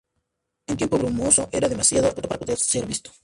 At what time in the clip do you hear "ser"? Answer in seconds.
2.57-2.87